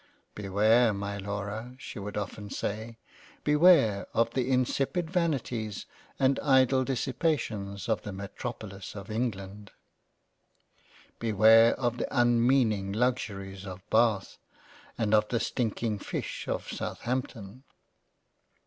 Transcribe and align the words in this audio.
"Beware 0.33 0.95
my 0.95 1.19
Laura 1.19 1.75
(she 1.77 1.99
would 1.99 2.17
often 2.17 2.49
say) 2.49 2.97
Beware 3.43 4.07
of 4.15 4.31
the 4.31 4.49
insipid 4.49 5.11
Vanities 5.11 5.85
and 6.17 6.39
idle 6.39 6.83
Dissipations 6.83 7.87
of 7.87 8.01
the 8.01 8.11
Metropolis 8.11 8.95
of 8.95 9.11
England; 9.11 9.69
Beware 11.19 11.75
of 11.79 11.97
the 11.97 12.07
unmeaning 12.09 12.91
Luxuries 12.91 13.67
of 13.67 13.87
Bath 13.91 14.39
and 14.97 15.13
of 15.13 15.27
the 15.27 15.39
stinking 15.39 15.99
fish 15.99 16.47
of 16.47 16.67
Southampton." 16.67 17.63